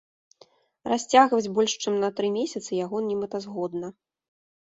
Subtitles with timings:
[0.91, 3.87] Расцягваць больш чым на тры месяцы яго немэтазгодна.